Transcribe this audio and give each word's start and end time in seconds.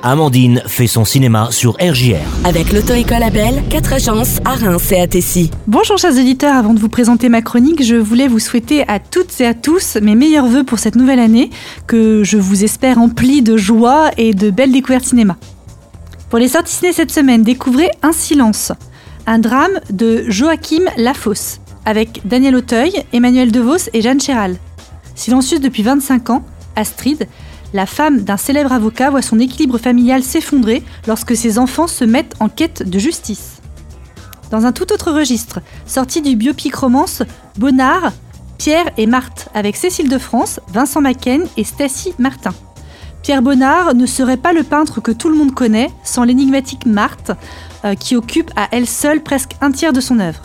Amandine 0.00 0.62
fait 0.64 0.86
son 0.86 1.04
cinéma 1.04 1.48
sur 1.50 1.72
RJR. 1.72 2.22
Avec 2.44 2.72
l'auto-école 2.72 3.24
Abel, 3.24 3.64
4 3.68 3.92
agences 3.94 4.38
à 4.44 4.54
Reims 4.54 4.92
et 4.92 5.00
à 5.00 5.08
Tessy. 5.08 5.50
Bonjour 5.66 5.98
chers 5.98 6.12
auditeurs, 6.12 6.54
avant 6.54 6.72
de 6.72 6.78
vous 6.78 6.88
présenter 6.88 7.28
ma 7.28 7.42
chronique, 7.42 7.82
je 7.82 7.96
voulais 7.96 8.28
vous 8.28 8.38
souhaiter 8.38 8.88
à 8.88 9.00
toutes 9.00 9.40
et 9.40 9.44
à 9.44 9.54
tous 9.54 9.96
mes 10.00 10.14
meilleurs 10.14 10.46
voeux 10.46 10.62
pour 10.62 10.78
cette 10.78 10.94
nouvelle 10.94 11.18
année, 11.18 11.50
que 11.88 12.22
je 12.22 12.38
vous 12.38 12.62
espère 12.62 12.98
emplie 12.98 13.42
de 13.42 13.56
joie 13.56 14.12
et 14.16 14.34
de 14.34 14.50
belles 14.50 14.70
découvertes 14.70 15.04
cinéma. 15.04 15.36
Pour 16.30 16.38
les 16.38 16.46
sorties 16.46 16.74
ciné 16.74 16.92
cette 16.92 17.10
semaine, 17.10 17.42
découvrez 17.42 17.90
Un 18.04 18.12
silence, 18.12 18.70
un 19.26 19.40
drame 19.40 19.80
de 19.90 20.26
Joachim 20.28 20.84
Lafosse, 20.96 21.58
avec 21.84 22.20
Daniel 22.24 22.54
Auteuil, 22.54 22.92
Emmanuel 23.12 23.50
DeVos 23.50 23.90
et 23.92 24.00
Jeanne 24.00 24.20
Chéral. 24.20 24.58
Silencieuse 25.16 25.60
depuis 25.60 25.82
25 25.82 26.30
ans, 26.30 26.44
Astrid, 26.76 27.26
la 27.72 27.86
femme 27.86 28.20
d'un 28.20 28.36
célèbre 28.36 28.72
avocat 28.72 29.10
voit 29.10 29.22
son 29.22 29.38
équilibre 29.38 29.78
familial 29.78 30.22
s'effondrer 30.22 30.82
lorsque 31.06 31.36
ses 31.36 31.58
enfants 31.58 31.86
se 31.86 32.04
mettent 32.04 32.34
en 32.40 32.48
quête 32.48 32.88
de 32.88 32.98
justice. 32.98 33.60
Dans 34.50 34.64
un 34.64 34.72
tout 34.72 34.92
autre 34.92 35.12
registre, 35.12 35.60
sorti 35.86 36.22
du 36.22 36.36
biopic 36.36 36.74
romance 36.74 37.22
Bonnard, 37.58 38.12
Pierre 38.56 38.90
et 38.96 39.06
Marthe 39.06 39.48
avec 39.54 39.76
Cécile 39.76 40.08
de 40.08 40.18
France, 40.18 40.60
Vincent 40.72 41.00
Macken 41.00 41.44
et 41.56 41.64
Stacy 41.64 42.14
Martin. 42.18 42.54
Pierre 43.22 43.42
Bonnard 43.42 43.94
ne 43.94 44.06
serait 44.06 44.38
pas 44.38 44.52
le 44.52 44.62
peintre 44.62 45.00
que 45.00 45.12
tout 45.12 45.28
le 45.28 45.36
monde 45.36 45.54
connaît 45.54 45.90
sans 46.02 46.24
l'énigmatique 46.24 46.86
Marthe, 46.86 47.32
euh, 47.84 47.94
qui 47.94 48.16
occupe 48.16 48.50
à 48.56 48.68
elle 48.72 48.86
seule 48.86 49.22
presque 49.22 49.52
un 49.60 49.70
tiers 49.70 49.92
de 49.92 50.00
son 50.00 50.18
œuvre. 50.18 50.40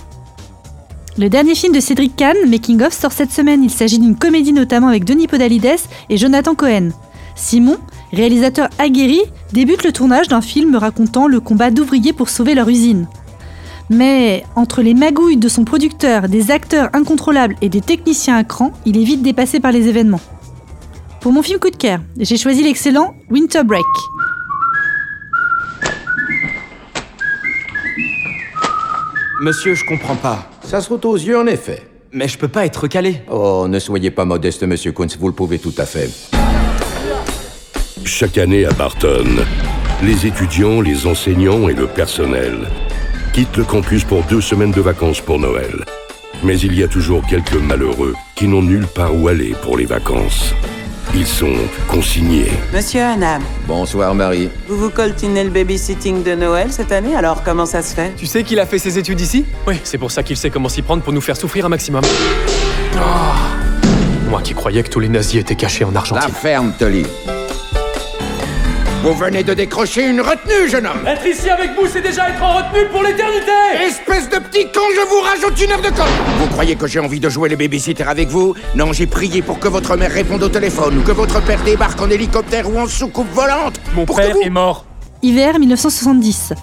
Le 1.18 1.30
dernier 1.30 1.56
film 1.56 1.74
de 1.74 1.80
Cédric 1.80 2.16
Kahn, 2.16 2.36
Making 2.48 2.82
of, 2.82 2.92
sort 2.92 3.12
cette 3.12 3.32
semaine. 3.32 3.64
Il 3.64 3.70
s'agit 3.70 4.00
d'une 4.00 4.18
comédie 4.18 4.52
notamment 4.52 4.88
avec 4.88 5.06
Denis 5.06 5.28
Podalides 5.28 5.80
et 6.10 6.18
Jonathan 6.18 6.56
Cohen. 6.56 6.90
Simon, 7.36 7.78
réalisateur 8.12 8.70
aguerri, 8.78 9.22
débute 9.52 9.84
le 9.84 9.92
tournage 9.92 10.28
d'un 10.28 10.42
film 10.42 10.76
racontant 10.76 11.28
le 11.28 11.40
combat 11.40 11.72
d'ouvriers 11.72 12.14
pour 12.14 12.30
sauver 12.30 12.56
leur 12.56 12.70
usine. 12.70 13.08
Mais 13.90 14.44
entre 14.56 14.82
les 14.82 14.94
magouilles 14.94 15.38
de 15.38 15.50
son 15.50 15.66
producteur, 15.66 16.30
des 16.30 16.52
acteurs 16.52 16.90
incontrôlables 16.94 17.56
et 17.62 17.70
des 17.70 17.82
techniciens 17.82 18.38
à 18.38 18.44
cran, 18.44 18.72
il 18.86 18.98
est 18.98 19.04
vite 19.04 19.22
dépassé 19.22 19.60
par 19.60 19.72
les 19.72 19.88
événements. 19.88 20.22
Pour 21.20 21.32
mon 21.32 21.42
film 21.42 21.60
coup 21.60 21.70
de 21.70 21.76
cœur, 21.76 22.00
j'ai 22.18 22.38
choisi 22.38 22.64
l'excellent 22.64 23.14
Winter 23.30 23.64
Break. 23.64 23.84
Monsieur, 29.42 29.74
je 29.76 29.84
comprends 29.86 30.16
pas. 30.16 30.50
Ça 30.64 30.80
saute 30.80 31.06
aux 31.06 31.16
yeux 31.16 31.38
en 31.38 31.48
effet. 31.48 31.88
Mais 32.14 32.28
je 32.28 32.38
peux 32.38 32.48
pas 32.48 32.66
être 32.66 32.88
calé. 32.88 33.22
Oh, 33.30 33.66
ne 33.68 33.80
soyez 33.80 34.12
pas 34.12 34.24
modeste, 34.24 34.64
monsieur 34.64 34.92
Kunz, 34.92 35.18
vous 35.20 35.28
le 35.28 35.34
pouvez 35.34 35.60
tout 35.60 35.74
à 35.78 35.86
fait. 35.86 36.10
Chaque 38.06 38.38
année 38.38 38.66
à 38.66 38.72
Barton, 38.72 39.26
les 40.04 40.26
étudiants, 40.28 40.82
les 40.82 41.08
enseignants 41.08 41.70
et 41.70 41.74
le 41.74 41.88
personnel 41.88 42.68
quittent 43.34 43.58
le 43.58 43.64
campus 43.64 44.04
pour 44.04 44.24
deux 44.24 44.42
semaines 44.42 44.72
de 44.72 44.82
vacances 44.82 45.22
pour 45.22 45.40
Noël. 45.40 45.84
Mais 46.44 46.60
il 46.60 46.78
y 46.78 46.84
a 46.84 46.88
toujours 46.88 47.26
quelques 47.26 47.54
malheureux 47.56 48.14
qui 48.36 48.48
n'ont 48.48 48.62
nulle 48.62 48.86
part 48.88 49.16
où 49.16 49.28
aller 49.28 49.56
pour 49.64 49.78
les 49.78 49.86
vacances. 49.86 50.54
Ils 51.16 51.28
sont 51.28 51.54
consignés. 51.88 52.52
Monsieur 52.74 53.02
Hanam, 53.02 53.42
Bonsoir, 53.68 54.14
Marie. 54.16 54.50
vous 54.68 54.78
vous 54.78 54.90
coltinez 54.90 55.44
le 55.44 55.50
babysitting 55.50 56.24
de 56.24 56.34
Noël 56.36 56.72
cette 56.72 56.92
année, 56.92 57.16
alors 57.16 57.44
comment 57.44 57.66
ça 57.66 57.82
se 57.82 57.94
fait? 57.96 58.14
Tu 58.18 58.26
sais 58.26 58.44
qu'il 58.44 58.60
a 58.60 58.66
fait 58.66 58.80
ses 58.80 58.98
études 58.98 59.22
ici? 59.22 59.46
Oui, 59.68 59.76
c'est 59.84 59.98
pour 59.98 60.12
ça 60.12 60.24
qu'il 60.24 60.38
sait 60.38 60.50
comment 60.50 60.70
s'y 60.70 60.82
prendre 60.82 61.04
pour 61.04 61.14
nous 61.14 61.22
faire 61.22 61.38
souffrir 61.38 61.66
un 61.66 61.70
maximum. 61.70 62.04
Oh. 62.96 63.00
Moi 64.30 64.42
qui 64.42 64.54
croyais 64.54 64.82
que 64.84 64.90
tous 64.90 65.00
les 65.00 65.10
nazis 65.10 65.40
étaient 65.40 65.56
cachés 65.56 65.86
en 65.86 65.92
La 65.92 66.00
Argentine. 66.00 66.34
ferme, 66.34 66.74
Tolly. 66.78 67.06
Vous 69.04 69.14
venez 69.16 69.44
de 69.44 69.54
décrocher 69.54 70.08
une 70.08 70.22
retenue, 70.22 70.70
jeune 70.70 70.88
homme 70.88 71.06
Être 71.06 71.26
ici 71.28 71.50
avec 71.50 71.72
vous, 71.78 71.88
c'est 71.92 72.02
déjà 72.02 72.30
être 72.30 72.42
en 72.42 72.54
retenue 72.56 72.88
pour 72.90 73.04
l'éternité 73.04 73.52
Espèce 73.86 74.30
de 74.30 74.38
petit 74.38 74.64
con, 74.72 74.80
je 74.96 75.08
vous 75.10 75.20
rajoute 75.22 75.62
une 75.62 75.72
heure 75.74 75.82
de 75.82 75.90
colle 75.90 76.08
Vous 76.40 76.48
croyez 76.48 76.76
que 76.78 76.88
j'ai 76.88 77.00
envie 77.00 77.20
de 77.20 77.28
jouer 77.28 77.50
les 77.50 77.58
babysitters 77.58 78.08
avec 78.08 78.30
vous? 78.30 78.56
Non, 78.76 78.94
j'ai 78.94 79.06
prié 79.06 79.42
pour 79.42 79.60
que 79.60 79.68
votre 79.68 79.98
mère 79.98 80.12
réponde 80.12 80.42
au 80.44 80.48
téléphone, 80.48 81.00
ou 81.00 81.02
que 81.02 81.12
votre 81.12 81.42
père 81.44 81.62
débarque 81.64 82.02
en 82.02 82.10
hélicoptère 82.10 82.74
ou 82.74 82.80
en 82.80 82.88
soucoupe 82.88 83.28
volante 83.34 83.76
Mon 83.94 84.06
pour 84.06 84.16
père 84.16 84.32
vous- 84.36 84.42
est 84.42 84.50
mort. 84.50 84.86
Hiver 85.22 85.60
1970. 85.60 86.54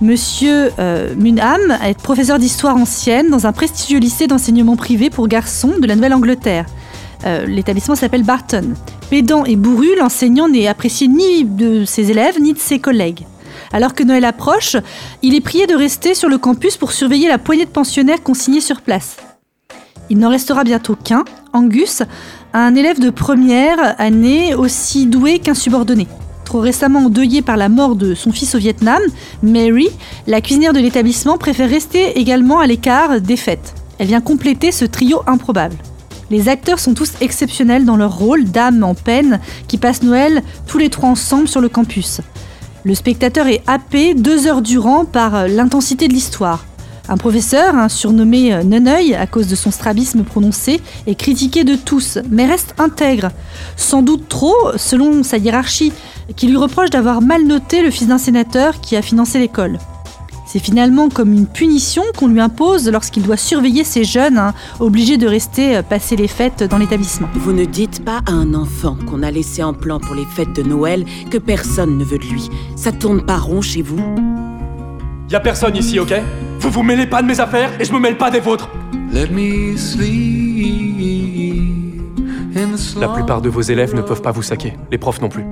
Monsieur 0.00 0.70
euh, 0.78 1.14
Munham 1.16 1.78
est 1.84 1.98
professeur 2.00 2.38
d'histoire 2.38 2.76
ancienne 2.76 3.28
dans 3.28 3.46
un 3.46 3.52
prestigieux 3.52 3.98
lycée 4.00 4.26
d'enseignement 4.26 4.76
privé 4.76 5.10
pour 5.10 5.28
garçons 5.28 5.74
de 5.78 5.86
la 5.86 5.96
Nouvelle-Angleterre. 5.96 6.64
Euh, 7.26 7.44
L'établissement 7.46 7.94
s'appelle 7.94 8.22
Barton. 8.24 8.74
Pédant 9.14 9.44
et 9.44 9.54
bourru, 9.54 9.90
l'enseignant 9.96 10.48
n'est 10.48 10.66
apprécié 10.66 11.06
ni 11.06 11.44
de 11.44 11.84
ses 11.84 12.10
élèves 12.10 12.40
ni 12.40 12.52
de 12.52 12.58
ses 12.58 12.80
collègues. 12.80 13.24
Alors 13.72 13.94
que 13.94 14.02
Noël 14.02 14.24
approche, 14.24 14.76
il 15.22 15.36
est 15.36 15.40
prié 15.40 15.68
de 15.68 15.76
rester 15.76 16.14
sur 16.14 16.28
le 16.28 16.36
campus 16.36 16.76
pour 16.76 16.90
surveiller 16.90 17.28
la 17.28 17.38
poignée 17.38 17.64
de 17.64 17.70
pensionnaires 17.70 18.24
consignés 18.24 18.60
sur 18.60 18.80
place. 18.80 19.18
Il 20.10 20.18
n'en 20.18 20.30
restera 20.30 20.64
bientôt 20.64 20.96
qu'un, 20.96 21.24
Angus, 21.52 22.02
un 22.54 22.74
élève 22.74 22.98
de 22.98 23.10
première 23.10 23.94
année 24.00 24.56
aussi 24.56 25.06
doué 25.06 25.38
qu'insubordonné. 25.38 26.08
Trop 26.44 26.58
récemment 26.58 27.04
endeuillée 27.04 27.40
par 27.40 27.56
la 27.56 27.68
mort 27.68 27.94
de 27.94 28.16
son 28.16 28.32
fils 28.32 28.56
au 28.56 28.58
Vietnam, 28.58 29.00
Mary, 29.44 29.90
la 30.26 30.40
cuisinière 30.40 30.72
de 30.72 30.80
l'établissement, 30.80 31.38
préfère 31.38 31.70
rester 31.70 32.18
également 32.18 32.58
à 32.58 32.66
l'écart 32.66 33.20
des 33.20 33.36
fêtes. 33.36 33.74
Elle 34.00 34.08
vient 34.08 34.20
compléter 34.20 34.72
ce 34.72 34.84
trio 34.84 35.22
improbable. 35.28 35.76
Les 36.34 36.48
acteurs 36.48 36.80
sont 36.80 36.94
tous 36.94 37.12
exceptionnels 37.20 37.84
dans 37.84 37.96
leur 37.96 38.18
rôle 38.18 38.42
d'âmes 38.42 38.82
en 38.82 38.96
peine 38.96 39.38
qui 39.68 39.78
passent 39.78 40.02
Noël 40.02 40.42
tous 40.66 40.78
les 40.78 40.90
trois 40.90 41.08
ensemble 41.08 41.46
sur 41.46 41.60
le 41.60 41.68
campus. 41.68 42.22
Le 42.82 42.96
spectateur 42.96 43.46
est 43.46 43.62
happé 43.68 44.14
deux 44.14 44.48
heures 44.48 44.60
durant 44.60 45.04
par 45.04 45.46
l'intensité 45.46 46.08
de 46.08 46.12
l'histoire. 46.12 46.64
Un 47.08 47.18
professeur, 47.18 47.88
surnommé 47.88 48.64
Neneuil 48.64 49.14
à 49.14 49.28
cause 49.28 49.46
de 49.46 49.54
son 49.54 49.70
strabisme 49.70 50.24
prononcé, 50.24 50.80
est 51.06 51.14
critiqué 51.14 51.62
de 51.62 51.76
tous, 51.76 52.18
mais 52.28 52.46
reste 52.46 52.74
intègre. 52.78 53.30
Sans 53.76 54.02
doute 54.02 54.28
trop, 54.28 54.72
selon 54.76 55.22
sa 55.22 55.36
hiérarchie, 55.36 55.92
qui 56.34 56.48
lui 56.48 56.56
reproche 56.56 56.90
d'avoir 56.90 57.22
mal 57.22 57.44
noté 57.44 57.80
le 57.80 57.92
fils 57.92 58.08
d'un 58.08 58.18
sénateur 58.18 58.80
qui 58.80 58.96
a 58.96 59.02
financé 59.02 59.38
l'école. 59.38 59.78
C'est 60.54 60.60
finalement 60.60 61.08
comme 61.08 61.32
une 61.32 61.48
punition 61.48 62.04
qu'on 62.16 62.28
lui 62.28 62.40
impose 62.40 62.88
lorsqu'il 62.88 63.24
doit 63.24 63.36
surveiller 63.36 63.82
ces 63.82 64.04
jeunes, 64.04 64.38
hein, 64.38 64.54
obligés 64.78 65.16
de 65.16 65.26
rester 65.26 65.78
euh, 65.78 65.82
passer 65.82 66.14
les 66.14 66.28
fêtes 66.28 66.62
dans 66.62 66.78
l'établissement. 66.78 67.26
Vous 67.34 67.52
ne 67.52 67.64
dites 67.64 68.04
pas 68.04 68.20
à 68.24 68.30
un 68.30 68.54
enfant 68.54 68.96
qu'on 69.04 69.24
a 69.24 69.32
laissé 69.32 69.64
en 69.64 69.72
plan 69.72 69.98
pour 69.98 70.14
les 70.14 70.24
fêtes 70.24 70.52
de 70.52 70.62
Noël 70.62 71.06
que 71.28 71.38
personne 71.38 71.98
ne 71.98 72.04
veut 72.04 72.18
de 72.18 72.26
lui. 72.26 72.50
Ça 72.76 72.92
tourne 72.92 73.26
pas 73.26 73.36
rond 73.36 73.62
chez 73.62 73.82
vous 73.82 73.98
Y 75.28 75.34
a 75.34 75.40
personne 75.40 75.74
ici, 75.74 75.98
ok? 75.98 76.14
Vous 76.60 76.70
vous 76.70 76.84
mêlez 76.84 77.08
pas 77.08 77.20
de 77.20 77.26
mes 77.26 77.40
affaires 77.40 77.72
et 77.80 77.84
je 77.84 77.92
me 77.92 77.98
mêle 77.98 78.16
pas 78.16 78.30
des 78.30 78.38
vôtres. 78.38 78.68
Let 79.12 79.30
me 79.30 79.76
sleep 79.76 81.00
in 82.54 82.76
the 82.76 83.00
La 83.00 83.08
plupart 83.08 83.42
de 83.42 83.48
vos 83.48 83.62
élèves 83.62 83.96
ne 83.96 84.02
peuvent 84.02 84.22
pas 84.22 84.30
vous 84.30 84.42
saquer, 84.42 84.74
les 84.92 84.98
profs 84.98 85.20
non 85.20 85.28
plus. 85.28 85.46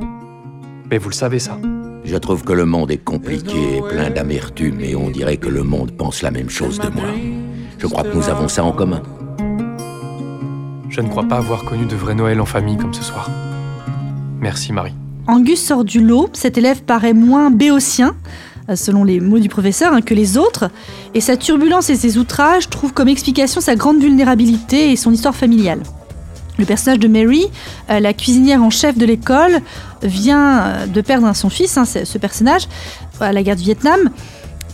Mais 0.88 0.98
vous 0.98 1.08
le 1.08 1.14
savez 1.14 1.40
ça. 1.40 1.58
Je 2.04 2.16
trouve 2.16 2.42
que 2.42 2.52
le 2.52 2.66
monde 2.66 2.90
est 2.90 2.98
compliqué 2.98 3.76
et 3.76 3.80
plein 3.80 4.10
d'amertume, 4.10 4.80
et 4.80 4.96
on 4.96 5.10
dirait 5.10 5.36
que 5.36 5.48
le 5.48 5.62
monde 5.62 5.92
pense 5.92 6.22
la 6.22 6.30
même 6.30 6.50
chose 6.50 6.78
de 6.78 6.88
moi. 6.88 7.04
Je 7.78 7.86
crois 7.86 8.02
que 8.02 8.14
nous 8.14 8.28
avons 8.28 8.48
ça 8.48 8.64
en 8.64 8.72
commun. 8.72 9.02
Je 10.88 11.00
ne 11.00 11.08
crois 11.08 11.24
pas 11.24 11.36
avoir 11.36 11.64
connu 11.64 11.86
de 11.86 11.94
vrai 11.94 12.14
Noël 12.14 12.40
en 12.40 12.44
famille 12.44 12.76
comme 12.76 12.92
ce 12.92 13.02
soir. 13.02 13.30
Merci 14.40 14.72
Marie. 14.72 14.94
Angus 15.28 15.62
sort 15.62 15.84
du 15.84 16.04
lot, 16.04 16.28
cet 16.32 16.58
élève 16.58 16.82
paraît 16.82 17.14
moins 17.14 17.50
béotien, 17.50 18.16
euh, 18.68 18.74
selon 18.74 19.04
les 19.04 19.20
mots 19.20 19.38
du 19.38 19.48
professeur, 19.48 19.92
hein, 19.92 20.02
que 20.02 20.14
les 20.14 20.36
autres, 20.36 20.70
et 21.14 21.20
sa 21.20 21.36
turbulence 21.36 21.88
et 21.90 21.96
ses 21.96 22.18
outrages 22.18 22.68
trouvent 22.68 22.92
comme 22.92 23.08
explication 23.08 23.60
sa 23.60 23.76
grande 23.76 24.00
vulnérabilité 24.00 24.90
et 24.90 24.96
son 24.96 25.12
histoire 25.12 25.36
familiale. 25.36 25.82
Le 26.62 26.66
personnage 26.66 27.00
de 27.00 27.08
Mary, 27.08 27.46
euh, 27.90 27.98
la 27.98 28.12
cuisinière 28.12 28.62
en 28.62 28.70
chef 28.70 28.96
de 28.96 29.04
l'école, 29.04 29.58
vient 30.04 30.60
euh, 30.60 30.86
de 30.86 31.00
perdre 31.00 31.34
son 31.34 31.50
fils, 31.50 31.76
hein, 31.76 31.84
ce 31.84 32.18
personnage, 32.18 32.68
à 33.18 33.32
la 33.32 33.42
guerre 33.42 33.56
du 33.56 33.64
Vietnam, 33.64 33.98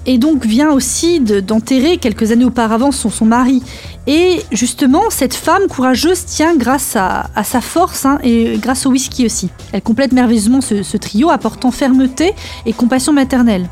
et 0.05 0.19
donc 0.19 0.44
vient 0.44 0.70
aussi 0.70 1.19
de- 1.19 1.40
d'enterrer 1.40 1.96
quelques 1.96 2.31
années 2.31 2.44
auparavant 2.44 2.93
son, 2.93 3.25
mari. 3.25 3.62
Et 4.06 4.43
justement, 4.52 5.05
cette 5.08 5.32
femme 5.32 5.62
courageuse 5.67 6.26
tient 6.26 6.56
grâce 6.56 6.94
à, 6.94 7.31
sa 7.43 7.62
force 7.62 8.05
hein, 8.05 8.19
et 8.23 8.58
grâce 8.58 8.84
au 8.84 8.91
whisky 8.91 9.25
aussi. 9.25 9.49
Elle 9.73 9.81
complète 9.81 10.12
merveilleusement 10.12 10.61
ce 10.61 10.96
trio, 10.99 11.31
apportant 11.31 11.70
fermeté 11.70 12.34
et 12.67 12.75
compassion 12.75 13.14
maternelle. 13.14 13.67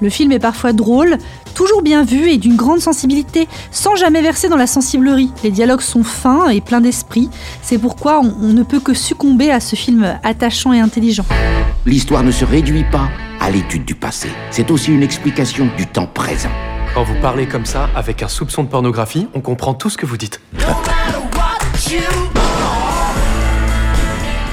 Le 0.00 0.08
film 0.08 0.32
est 0.32 0.38
parfois 0.38 0.72
drôle, 0.72 1.18
toujours 1.54 1.82
bien 1.82 2.04
vu 2.04 2.30
et 2.30 2.38
d'une 2.38 2.56
grande 2.56 2.80
sensibilité, 2.80 3.48
sans 3.70 3.96
jamais 3.96 4.22
verser 4.22 4.48
dans 4.48 4.56
la 4.56 4.66
sensiblerie. 4.66 5.30
Les 5.44 5.50
dialogues 5.50 5.82
sont 5.82 6.02
fins 6.02 6.48
et 6.48 6.60
pleins 6.60 6.80
d'esprit. 6.80 7.28
C'est 7.62 7.78
pourquoi 7.78 8.20
on- 8.20 8.34
on 8.42 8.52
ne 8.52 8.62
peut 8.62 8.80
que 8.80 8.94
succomber 8.94 9.50
à 9.50 9.60
ce 9.60 9.76
film 9.76 10.18
attachant 10.22 10.72
et 10.72 10.80
intelligent. 10.80 11.24
L'histoire 11.86 12.22
ne 12.22 12.30
se 12.30 12.44
réduit 12.44 12.84
pas 12.90 13.08
à 13.40 13.50
l'étude 13.50 13.84
du 13.84 13.94
passé. 13.94 14.28
C'est 14.50 14.70
aussi 14.70 14.92
une 14.92 15.02
explication 15.02 15.68
du 15.76 15.86
temps 15.86 16.06
présent. 16.06 16.50
Quand 16.94 17.04
vous 17.04 17.14
parlez 17.22 17.46
comme 17.46 17.66
ça, 17.66 17.88
avec 17.94 18.22
un 18.22 18.28
soupçon 18.28 18.64
de 18.64 18.68
pornographie, 18.68 19.28
on 19.34 19.40
comprend 19.40 19.74
tout 19.74 19.90
ce 19.90 19.96
que 19.96 20.06
vous 20.06 20.16
dites. 20.16 20.40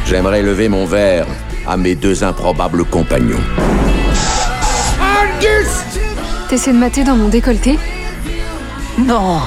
J'aimerais 0.05 0.41
lever 0.41 0.69
mon 0.69 0.85
verre 0.85 1.25
à 1.67 1.75
mes 1.77 1.95
deux 1.95 2.23
improbables 2.23 2.85
compagnons. 2.85 3.39
T'essaies 6.49 6.71
de 6.71 6.77
mater 6.77 7.03
dans 7.03 7.15
mon 7.17 7.27
décolleté 7.27 7.77
Non 8.97 9.41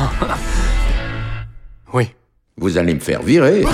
Oui. 1.94 2.10
Vous 2.58 2.76
allez 2.76 2.92
me 2.94 3.00
faire 3.00 3.22
virer. 3.22 3.64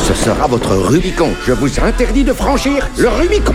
Ce 0.00 0.12
sera 0.12 0.46
votre 0.46 0.74
Rubicon. 0.76 1.30
Je 1.46 1.52
vous 1.52 1.80
interdis 1.80 2.24
de 2.24 2.34
franchir 2.34 2.86
le 2.98 3.08
Rubicon. 3.08 3.54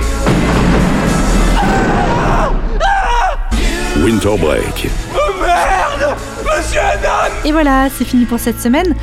Winter 4.04 4.38
Break. 4.40 4.90
Et 7.46 7.52
voilà, 7.52 7.88
c'est 7.96 8.06
fini 8.06 8.26
pour 8.26 8.40
cette 8.40 8.60
semaine. 8.60 8.96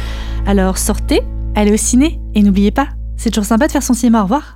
Alors 0.44 0.76
sortez, 0.76 1.22
allez 1.54 1.72
au 1.72 1.76
ciné 1.76 2.18
et 2.34 2.42
n'oubliez 2.42 2.72
pas, 2.72 2.88
c'est 3.16 3.30
toujours 3.30 3.44
sympa 3.44 3.68
de 3.68 3.72
faire 3.72 3.82
son 3.82 3.94
cinéma. 3.94 4.20
Au 4.20 4.24
revoir. 4.24 4.54